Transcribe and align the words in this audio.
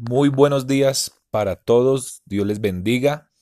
Muy 0.00 0.28
buenos 0.28 0.68
días 0.68 1.10
para 1.28 1.56
todos, 1.56 2.22
Dios 2.24 2.46
les 2.46 2.60
bendiga. 2.60 3.32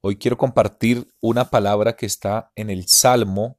Hoy 0.00 0.18
quiero 0.18 0.38
compartir 0.38 1.12
una 1.20 1.50
palabra 1.50 1.96
que 1.96 2.06
está 2.06 2.52
en 2.54 2.70
el 2.70 2.86
Salmo 2.86 3.58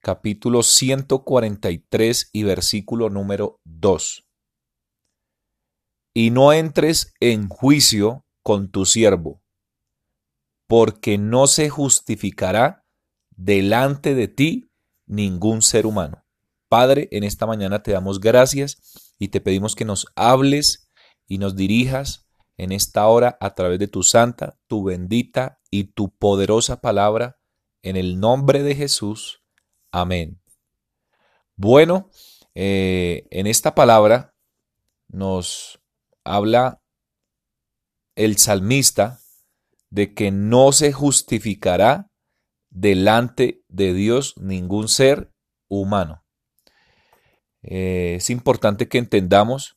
capítulo 0.00 0.62
143 0.62 2.28
y 2.30 2.42
versículo 2.42 3.08
número 3.08 3.58
2. 3.64 4.28
Y 6.12 6.30
no 6.30 6.52
entres 6.52 7.14
en 7.20 7.48
juicio 7.48 8.26
con 8.42 8.70
tu 8.70 8.84
siervo, 8.84 9.42
porque 10.66 11.16
no 11.16 11.46
se 11.46 11.70
justificará 11.70 12.84
delante 13.30 14.14
de 14.14 14.28
ti 14.28 14.70
ningún 15.06 15.62
ser 15.62 15.86
humano. 15.86 16.22
Padre, 16.68 17.08
en 17.12 17.24
esta 17.24 17.46
mañana 17.46 17.82
te 17.82 17.92
damos 17.92 18.20
gracias 18.20 18.76
y 19.18 19.28
te 19.28 19.40
pedimos 19.40 19.74
que 19.74 19.86
nos 19.86 20.06
hables 20.16 20.85
y 21.26 21.38
nos 21.38 21.56
dirijas 21.56 22.26
en 22.56 22.72
esta 22.72 23.06
hora 23.06 23.36
a 23.40 23.54
través 23.54 23.78
de 23.78 23.88
tu 23.88 24.02
santa, 24.02 24.58
tu 24.66 24.84
bendita 24.84 25.60
y 25.70 25.84
tu 25.84 26.10
poderosa 26.16 26.80
palabra, 26.80 27.38
en 27.82 27.96
el 27.96 28.18
nombre 28.18 28.62
de 28.62 28.74
Jesús. 28.74 29.42
Amén. 29.92 30.40
Bueno, 31.54 32.10
eh, 32.54 33.26
en 33.30 33.46
esta 33.46 33.74
palabra 33.74 34.34
nos 35.08 35.80
habla 36.24 36.82
el 38.14 38.38
salmista 38.38 39.20
de 39.90 40.14
que 40.14 40.30
no 40.30 40.72
se 40.72 40.92
justificará 40.92 42.10
delante 42.70 43.62
de 43.68 43.94
Dios 43.94 44.34
ningún 44.36 44.88
ser 44.88 45.32
humano. 45.68 46.24
Eh, 47.62 48.14
es 48.16 48.30
importante 48.30 48.88
que 48.88 48.98
entendamos 48.98 49.76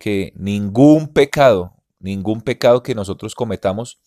que 0.00 0.32
ningún 0.34 1.08
pecado, 1.08 1.74
ningún 1.98 2.40
pecado 2.40 2.82
que 2.82 2.94
nosotros 2.94 3.34
cometamos 3.34 4.00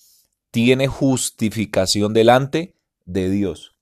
tiene 0.49 0.87
justificación 0.87 2.13
delante 2.13 2.75
de 3.05 3.29
Dios. 3.29 3.75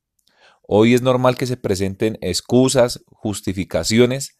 Hoy 0.62 0.94
es 0.94 1.02
normal 1.02 1.38
que 1.38 1.48
se 1.48 1.56
presenten 1.56 2.18
excusas, 2.22 3.02
justificaciones 3.06 4.38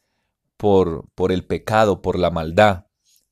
por, 0.58 1.06
por 1.16 1.32
el 1.32 1.46
pecado, 1.46 2.02
por 2.02 2.20
la 2.20 2.30
maldad, 2.30 2.88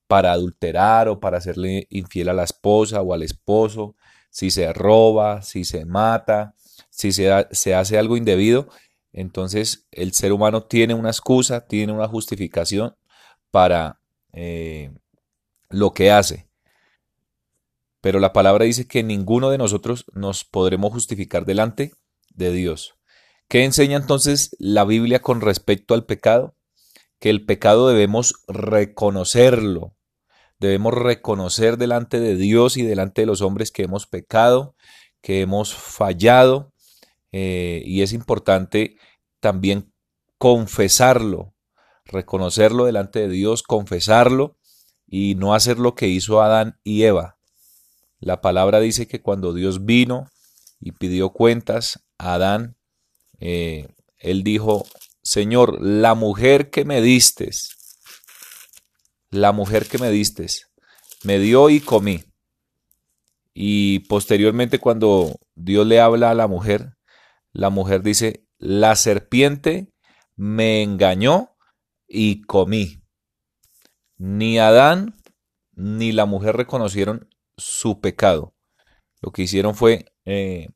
para 0.07 0.31
adulterar 0.31 1.09
o 1.09 1.19
para 1.19 1.37
hacerle 1.37 1.87
infiel 1.89 2.29
a 2.29 2.33
la 2.33 2.43
esposa 2.43 3.01
o 3.01 3.13
al 3.13 3.23
esposo, 3.23 3.97
si 4.29 4.51
se 4.51 4.71
roba, 4.71 5.41
si 5.41 5.65
se 5.65 5.83
mata, 5.83 6.55
si 6.89 7.11
se, 7.11 7.29
se 7.51 7.75
hace 7.75 7.97
algo 7.97 8.15
indebido, 8.15 8.69
entonces 9.11 9.85
el 9.91 10.13
ser 10.13 10.31
humano 10.31 10.63
tiene 10.63 10.93
una 10.93 11.09
excusa, 11.09 11.67
tiene 11.67 11.91
una 11.91 12.07
justificación 12.07 12.95
para 13.51 13.98
eh, 14.33 14.91
lo 15.69 15.93
que 15.93 16.11
hace. 16.11 16.47
Pero 18.01 18.19
la 18.19 18.33
palabra 18.33 18.65
dice 18.65 18.87
que 18.87 19.03
ninguno 19.03 19.49
de 19.49 19.57
nosotros 19.57 20.05
nos 20.13 20.45
podremos 20.45 20.93
justificar 20.93 21.45
delante 21.45 21.91
de 22.33 22.51
Dios. 22.51 22.95
¿Qué 23.47 23.65
enseña 23.65 23.97
entonces 23.97 24.55
la 24.59 24.85
Biblia 24.85 25.21
con 25.21 25.41
respecto 25.41 25.93
al 25.93 26.05
pecado? 26.05 26.55
Que 27.19 27.29
el 27.29 27.45
pecado 27.45 27.89
debemos 27.89 28.35
reconocerlo. 28.47 29.95
Debemos 30.59 30.93
reconocer 30.93 31.77
delante 31.77 32.19
de 32.19 32.35
Dios 32.35 32.77
y 32.77 32.83
delante 32.83 33.21
de 33.21 33.27
los 33.27 33.41
hombres 33.41 33.71
que 33.71 33.83
hemos 33.83 34.07
pecado, 34.07 34.75
que 35.21 35.41
hemos 35.41 35.73
fallado. 35.73 36.73
Eh, 37.31 37.81
y 37.85 38.01
es 38.01 38.13
importante 38.13 38.97
también 39.39 39.93
confesarlo, 40.37 41.53
reconocerlo 42.09 42.85
delante 42.85 43.19
de 43.19 43.29
Dios, 43.29 43.63
confesarlo 43.63 44.57
y 45.07 45.35
no 45.35 45.53
hacer 45.53 45.79
lo 45.79 45.95
que 45.95 46.07
hizo 46.07 46.41
Adán 46.41 46.79
y 46.83 47.03
Eva. 47.03 47.37
La 48.19 48.41
palabra 48.41 48.79
dice 48.79 49.07
que 49.07 49.21
cuando 49.21 49.53
Dios 49.53 49.85
vino 49.85 50.27
y 50.79 50.91
pidió 50.91 51.29
cuentas 51.31 52.05
a 52.17 52.33
Adán, 52.35 52.77
eh, 53.39 53.87
él 54.17 54.43
dijo, 54.43 54.85
Señor, 55.23 55.81
la 55.81 56.15
mujer 56.15 56.69
que 56.69 56.85
me 56.85 57.01
distes, 57.01 57.75
la 59.29 59.51
mujer 59.51 59.87
que 59.87 59.97
me 59.97 60.09
distes, 60.09 60.69
me 61.23 61.39
dio 61.39 61.69
y 61.69 61.79
comí. 61.79 62.23
Y 63.53 63.99
posteriormente 63.99 64.79
cuando 64.79 65.39
Dios 65.55 65.85
le 65.85 65.99
habla 65.99 66.31
a 66.31 66.35
la 66.35 66.47
mujer, 66.47 66.97
la 67.51 67.69
mujer 67.69 68.03
dice, 68.03 68.45
la 68.57 68.95
serpiente 68.95 69.93
me 70.35 70.83
engañó 70.83 71.55
y 72.09 72.41
comí. 72.41 73.01
Ni 74.17 74.59
Adán 74.59 75.15
ni 75.73 76.11
la 76.11 76.25
mujer 76.25 76.57
reconocieron 76.57 77.29
su 77.55 78.01
pecado. 78.01 78.53
Lo 79.21 79.31
que 79.31 79.43
hicieron 79.43 79.75
fue 79.75 80.11
eh, 80.25 80.67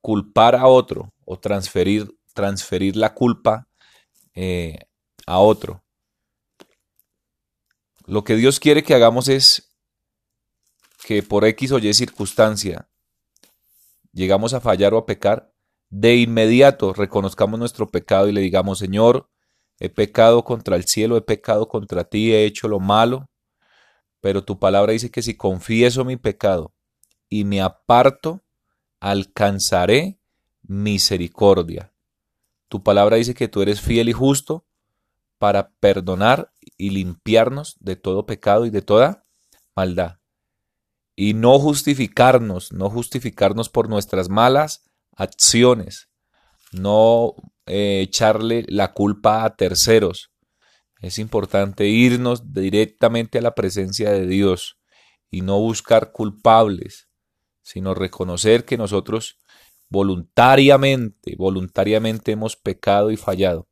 culpar 0.00 0.54
a 0.54 0.66
otro 0.66 1.12
o 1.24 1.38
transferir, 1.38 2.16
transferir 2.34 2.96
la 2.96 3.14
culpa 3.14 3.68
eh, 4.34 4.78
a 5.26 5.38
otro. 5.38 5.82
Lo 8.06 8.22
que 8.22 8.36
Dios 8.36 8.60
quiere 8.60 8.82
que 8.82 8.94
hagamos 8.94 9.28
es 9.28 9.72
que 11.04 11.22
por 11.22 11.44
X 11.44 11.72
o 11.72 11.78
Y 11.78 11.92
circunstancia 11.94 12.88
llegamos 14.12 14.54
a 14.54 14.60
fallar 14.60 14.94
o 14.94 14.98
a 14.98 15.06
pecar, 15.06 15.52
de 15.88 16.16
inmediato 16.16 16.92
reconozcamos 16.92 17.58
nuestro 17.58 17.88
pecado 17.88 18.28
y 18.28 18.32
le 18.32 18.40
digamos, 18.40 18.78
Señor, 18.78 19.28
he 19.80 19.88
pecado 19.88 20.44
contra 20.44 20.76
el 20.76 20.84
cielo, 20.84 21.16
he 21.16 21.22
pecado 21.22 21.66
contra 21.66 22.04
ti, 22.04 22.32
he 22.32 22.44
hecho 22.44 22.68
lo 22.68 22.78
malo, 22.78 23.28
pero 24.20 24.44
tu 24.44 24.58
palabra 24.58 24.92
dice 24.92 25.10
que 25.10 25.22
si 25.22 25.36
confieso 25.36 26.04
mi 26.04 26.16
pecado 26.16 26.72
y 27.30 27.44
me 27.44 27.62
aparto, 27.62 28.42
alcanzaré 29.00 30.20
misericordia. 30.62 31.92
Tu 32.68 32.82
palabra 32.82 33.16
dice 33.16 33.34
que 33.34 33.48
tú 33.48 33.62
eres 33.62 33.80
fiel 33.80 34.10
y 34.10 34.12
justo 34.12 34.66
para 35.38 35.70
perdonar 35.80 36.52
y 36.76 36.90
limpiarnos 36.90 37.76
de 37.80 37.96
todo 37.96 38.26
pecado 38.26 38.66
y 38.66 38.70
de 38.70 38.82
toda 38.82 39.24
maldad. 39.74 40.18
Y 41.16 41.32
no 41.32 41.58
justificarnos, 41.58 42.72
no 42.72 42.90
justificarnos 42.90 43.70
por 43.70 43.88
nuestras 43.88 44.28
malas 44.28 44.84
acciones, 45.16 46.09
no 46.72 47.34
eh, 47.66 48.00
echarle 48.02 48.64
la 48.68 48.92
culpa 48.92 49.44
a 49.44 49.56
terceros. 49.56 50.30
Es 51.00 51.18
importante 51.18 51.86
irnos 51.86 52.52
directamente 52.52 53.38
a 53.38 53.42
la 53.42 53.54
presencia 53.54 54.10
de 54.10 54.26
Dios 54.26 54.78
y 55.30 55.42
no 55.42 55.58
buscar 55.58 56.12
culpables, 56.12 57.08
sino 57.62 57.94
reconocer 57.94 58.64
que 58.64 58.76
nosotros 58.76 59.38
voluntariamente, 59.88 61.34
voluntariamente 61.36 62.32
hemos 62.32 62.56
pecado 62.56 63.10
y 63.10 63.16
fallado, 63.16 63.68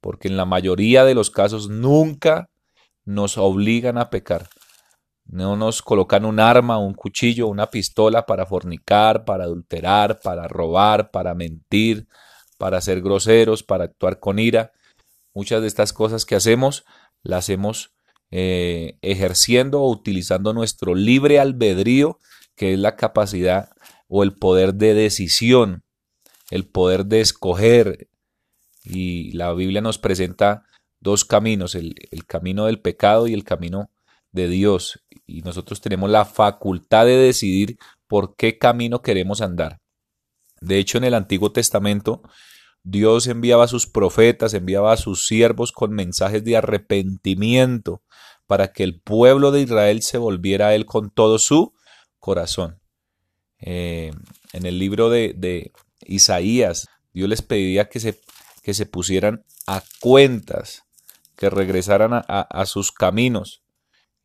porque 0.00 0.28
en 0.28 0.36
la 0.36 0.44
mayoría 0.44 1.04
de 1.04 1.14
los 1.14 1.30
casos 1.30 1.68
nunca 1.68 2.50
nos 3.04 3.38
obligan 3.38 3.98
a 3.98 4.10
pecar. 4.10 4.48
No 5.28 5.56
nos 5.56 5.82
colocan 5.82 6.24
un 6.24 6.38
arma, 6.38 6.78
un 6.78 6.94
cuchillo, 6.94 7.48
una 7.48 7.68
pistola 7.68 8.26
para 8.26 8.46
fornicar, 8.46 9.24
para 9.24 9.44
adulterar, 9.44 10.20
para 10.20 10.46
robar, 10.46 11.10
para 11.10 11.34
mentir, 11.34 12.06
para 12.58 12.80
ser 12.80 13.02
groseros, 13.02 13.62
para 13.62 13.84
actuar 13.84 14.20
con 14.20 14.38
ira. 14.38 14.72
Muchas 15.34 15.60
de 15.62 15.66
estas 15.66 15.92
cosas 15.92 16.24
que 16.24 16.36
hacemos 16.36 16.84
las 17.22 17.40
hacemos 17.40 17.92
eh, 18.30 18.98
ejerciendo 19.02 19.82
o 19.82 19.90
utilizando 19.90 20.52
nuestro 20.52 20.94
libre 20.94 21.40
albedrío, 21.40 22.20
que 22.54 22.72
es 22.72 22.78
la 22.78 22.96
capacidad 22.96 23.70
o 24.08 24.22
el 24.22 24.32
poder 24.32 24.74
de 24.74 24.94
decisión, 24.94 25.82
el 26.50 26.66
poder 26.66 27.06
de 27.06 27.20
escoger. 27.20 28.08
Y 28.84 29.32
la 29.32 29.52
Biblia 29.52 29.80
nos 29.80 29.98
presenta 29.98 30.62
dos 31.00 31.24
caminos, 31.24 31.74
el, 31.74 31.96
el 32.12 32.24
camino 32.26 32.66
del 32.66 32.80
pecado 32.80 33.26
y 33.26 33.34
el 33.34 33.42
camino 33.42 33.90
de 34.30 34.48
Dios 34.48 35.00
y 35.26 35.42
nosotros 35.42 35.80
tenemos 35.80 36.08
la 36.08 36.24
facultad 36.24 37.04
de 37.06 37.16
decidir 37.16 37.78
por 38.06 38.36
qué 38.36 38.58
camino 38.58 39.02
queremos 39.02 39.40
andar. 39.40 39.80
De 40.60 40.78
hecho, 40.78 40.98
en 40.98 41.04
el 41.04 41.14
Antiguo 41.14 41.52
Testamento, 41.52 42.22
Dios 42.82 43.26
enviaba 43.26 43.64
a 43.64 43.68
sus 43.68 43.86
profetas, 43.86 44.54
enviaba 44.54 44.92
a 44.92 44.96
sus 44.96 45.26
siervos 45.26 45.72
con 45.72 45.92
mensajes 45.92 46.44
de 46.44 46.56
arrepentimiento 46.56 48.02
para 48.46 48.72
que 48.72 48.84
el 48.84 49.00
pueblo 49.00 49.50
de 49.50 49.62
Israel 49.62 50.02
se 50.02 50.18
volviera 50.18 50.68
a 50.68 50.74
Él 50.74 50.86
con 50.86 51.10
todo 51.10 51.38
su 51.38 51.74
corazón. 52.20 52.80
Eh, 53.58 54.12
en 54.52 54.66
el 54.66 54.78
libro 54.78 55.10
de, 55.10 55.72
Isaías, 56.02 56.88
Dios 57.12 57.28
les 57.28 57.42
pedía 57.42 57.88
que 57.88 57.98
se, 57.98 58.20
que 58.62 58.74
se 58.74 58.86
pusieran 58.86 59.44
a 59.66 59.82
cuentas, 60.00 60.84
que 61.36 61.50
regresaran 61.50 62.12
a 62.28 62.66
sus 62.66 62.92
caminos, 62.92 63.65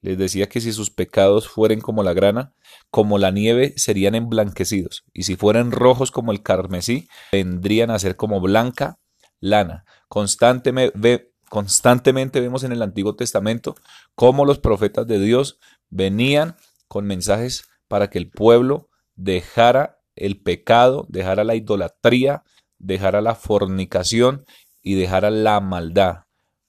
les 0.01 0.17
decía 0.17 0.49
que 0.49 0.61
si 0.61 0.73
sus 0.73 0.89
pecados 0.89 1.47
fueren 1.47 1.79
como 1.79 2.03
la 2.03 2.13
grana, 2.13 2.53
como 2.89 3.17
la 3.17 3.31
nieve, 3.31 3.73
serían 3.77 4.15
emblanquecidos, 4.15 5.03
y 5.13 5.23
si 5.23 5.35
fueran 5.35 5.71
rojos 5.71 6.11
como 6.11 6.31
el 6.31 6.41
carmesí, 6.41 7.07
vendrían 7.31 7.91
a 7.91 7.99
ser 7.99 8.15
como 8.15 8.41
blanca 8.41 8.99
lana. 9.39 9.85
Constantemente, 10.07 11.31
constantemente 11.49 12.39
vemos 12.39 12.63
en 12.63 12.71
el 12.71 12.81
Antiguo 12.81 13.15
Testamento 13.15 13.75
cómo 14.15 14.45
los 14.45 14.59
profetas 14.59 15.05
de 15.07 15.19
Dios 15.19 15.59
venían 15.89 16.55
con 16.87 17.05
mensajes 17.05 17.65
para 17.87 18.09
que 18.09 18.17
el 18.17 18.29
pueblo 18.29 18.89
dejara 19.15 19.99
el 20.15 20.41
pecado, 20.41 21.05
dejara 21.09 21.43
la 21.43 21.55
idolatría, 21.55 22.43
dejara 22.79 23.21
la 23.21 23.35
fornicación 23.35 24.45
y 24.81 24.95
dejara 24.95 25.29
la 25.29 25.59
maldad. 25.59 26.23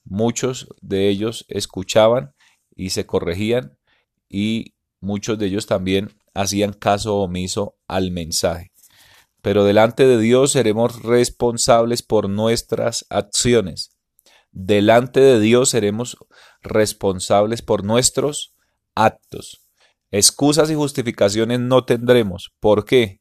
Muchos 0.04 0.68
de 0.80 1.08
ellos 1.08 1.44
escuchaban 1.48 2.34
y 2.74 2.90
se 2.90 3.06
corregían 3.06 3.78
y 4.28 4.74
muchos 5.00 5.38
de 5.38 5.46
ellos 5.46 5.66
también 5.66 6.10
hacían 6.34 6.72
caso 6.72 7.16
omiso 7.16 7.76
al 7.86 8.10
mensaje. 8.10 8.72
Pero 9.42 9.64
delante 9.64 10.06
de 10.06 10.18
Dios 10.18 10.52
seremos 10.52 11.02
responsables 11.02 12.02
por 12.02 12.28
nuestras 12.28 13.04
acciones. 13.10 13.90
Delante 14.52 15.20
de 15.20 15.40
Dios 15.40 15.70
seremos 15.70 16.16
responsables 16.62 17.60
por 17.62 17.84
nuestros 17.84 18.54
actos. 18.94 19.66
Excusas 20.10 20.70
y 20.70 20.74
justificaciones 20.74 21.58
no 21.58 21.84
tendremos. 21.84 22.52
¿Por 22.60 22.84
qué? 22.84 23.20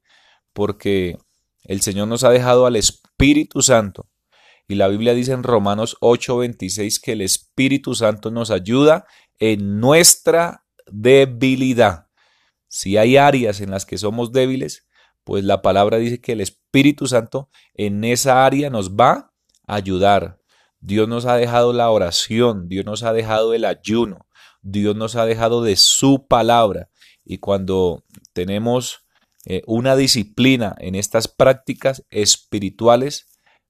Porque 0.53 1.18
el 1.63 1.81
Señor 1.81 2.07
nos 2.07 2.24
ha 2.24 2.30
dejado 2.30 2.65
al 2.65 2.75
Espíritu 2.75 3.62
Santo. 3.62 4.07
Y 4.68 4.75
la 4.75 4.88
Biblia 4.88 5.13
dice 5.13 5.31
en 5.31 5.44
Romanos 5.44 5.98
8:26 6.01 7.00
que 7.01 7.13
el 7.13 7.21
Espíritu 7.21 7.95
Santo 7.95 8.30
nos 8.30 8.51
ayuda 8.51 9.06
en 9.41 9.79
nuestra 9.79 10.65
debilidad. 10.89 12.07
Si 12.67 12.95
hay 12.95 13.17
áreas 13.17 13.59
en 13.59 13.71
las 13.71 13.85
que 13.85 13.97
somos 13.97 14.31
débiles, 14.31 14.88
pues 15.23 15.43
la 15.43 15.63
palabra 15.63 15.97
dice 15.97 16.21
que 16.21 16.33
el 16.33 16.41
Espíritu 16.41 17.07
Santo 17.07 17.49
en 17.73 18.03
esa 18.03 18.45
área 18.45 18.69
nos 18.69 18.95
va 18.95 19.33
a 19.65 19.75
ayudar. 19.75 20.39
Dios 20.79 21.09
nos 21.09 21.25
ha 21.25 21.35
dejado 21.35 21.73
la 21.73 21.89
oración, 21.89 22.69
Dios 22.69 22.85
nos 22.85 23.01
ha 23.03 23.13
dejado 23.13 23.55
el 23.55 23.65
ayuno, 23.65 24.27
Dios 24.61 24.95
nos 24.95 25.15
ha 25.15 25.25
dejado 25.25 25.63
de 25.63 25.75
su 25.75 26.27
palabra. 26.27 26.89
Y 27.25 27.39
cuando 27.39 28.03
tenemos 28.33 29.05
eh, 29.45 29.63
una 29.65 29.95
disciplina 29.95 30.75
en 30.77 30.93
estas 30.93 31.27
prácticas 31.27 32.05
espirituales, 32.11 33.25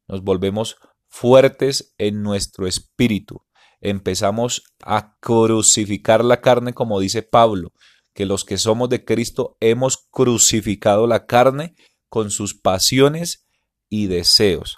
nos 0.09 0.21
volvemos 0.21 0.75
fuertes 1.07 1.93
en 1.97 2.23
nuestro 2.23 2.67
espíritu. 2.67 3.41
Empezamos 3.81 4.63
a 4.83 5.17
crucificar 5.19 6.23
la 6.23 6.39
carne, 6.39 6.73
como 6.73 6.99
dice 6.99 7.23
Pablo, 7.23 7.73
que 8.13 8.25
los 8.25 8.45
que 8.45 8.57
somos 8.57 8.89
de 8.89 9.03
Cristo 9.03 9.57
hemos 9.59 10.07
crucificado 10.11 11.07
la 11.07 11.25
carne 11.25 11.75
con 12.09 12.29
sus 12.31 12.53
pasiones 12.53 13.47
y 13.89 14.07
deseos. 14.07 14.77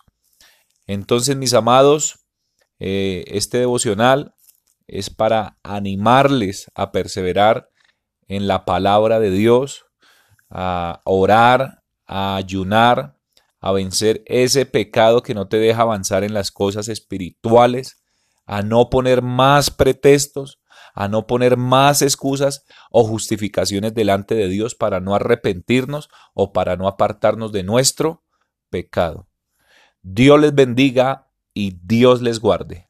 Entonces, 0.87 1.35
mis 1.35 1.53
amados, 1.53 2.25
eh, 2.79 3.23
este 3.27 3.59
devocional 3.59 4.33
es 4.87 5.09
para 5.09 5.57
animarles 5.63 6.71
a 6.75 6.91
perseverar 6.91 7.69
en 8.27 8.47
la 8.47 8.65
palabra 8.65 9.19
de 9.19 9.31
Dios, 9.31 9.85
a 10.49 11.01
orar, 11.05 11.83
a 12.05 12.35
ayunar, 12.35 13.17
a 13.59 13.71
vencer 13.71 14.23
ese 14.25 14.65
pecado 14.65 15.23
que 15.23 15.33
no 15.33 15.47
te 15.47 15.57
deja 15.57 15.83
avanzar 15.83 16.23
en 16.23 16.33
las 16.33 16.51
cosas 16.51 16.89
espirituales, 16.89 18.02
a 18.45 18.61
no 18.61 18.89
poner 18.89 19.21
más 19.21 19.71
pretextos, 19.71 20.59
a 20.93 21.07
no 21.07 21.27
poner 21.27 21.57
más 21.57 22.01
excusas 22.01 22.65
o 22.91 23.03
justificaciones 23.03 23.93
delante 23.93 24.35
de 24.35 24.47
Dios 24.47 24.75
para 24.75 24.99
no 24.99 25.15
arrepentirnos 25.15 26.09
o 26.33 26.53
para 26.53 26.75
no 26.75 26.87
apartarnos 26.87 27.51
de 27.51 27.63
nuestro 27.63 28.23
pecado. 28.69 29.27
Dios 30.01 30.39
les 30.39 30.53
bendiga 30.53 31.31
y 31.53 31.77
Dios 31.81 32.21
les 32.21 32.39
guarde. 32.39 32.89